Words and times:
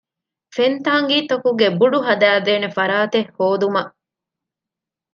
ފެންތާނގީތަކުގެ 0.55 1.67
ބުޑު 1.79 1.99
ހަދައިދޭނެ 2.07 2.69
ފަރާތެއް 2.77 3.31
ހޯދުމަށް 3.37 3.91